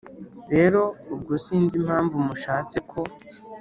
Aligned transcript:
rero 0.53 0.81
ubwo 1.13 1.33
sinzi 1.45 1.73
impamvu 1.81 2.15
mushatse 2.27 2.77
ko 2.91 2.99